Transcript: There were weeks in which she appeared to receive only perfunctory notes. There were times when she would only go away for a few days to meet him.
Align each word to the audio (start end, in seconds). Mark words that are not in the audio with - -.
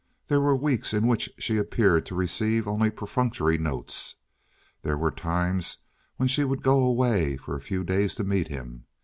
There 0.29 0.41
were 0.41 0.55
weeks 0.55 0.95
in 0.95 1.05
which 1.05 1.29
she 1.37 1.57
appeared 1.57 2.07
to 2.07 2.15
receive 2.15 2.67
only 2.67 2.89
perfunctory 2.89 3.59
notes. 3.59 4.15
There 4.81 4.97
were 4.97 5.11
times 5.11 5.77
when 6.17 6.27
she 6.27 6.43
would 6.43 6.65
only 6.65 6.81
go 6.81 6.83
away 6.83 7.37
for 7.37 7.55
a 7.55 7.61
few 7.61 7.83
days 7.83 8.15
to 8.15 8.23
meet 8.23 8.47
him. 8.47 8.85